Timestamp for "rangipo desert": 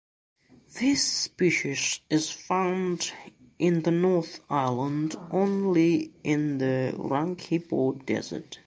6.97-8.57